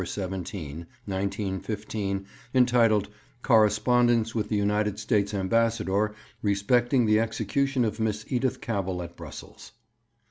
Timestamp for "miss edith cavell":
7.99-9.03